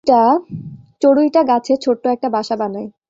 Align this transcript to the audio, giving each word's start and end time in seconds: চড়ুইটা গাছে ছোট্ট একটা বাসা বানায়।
চড়ুইটা 1.01 1.41
গাছে 1.43 1.73
ছোট্ট 1.77 2.03
একটা 2.07 2.27
বাসা 2.29 2.55
বানায়। 2.55 2.87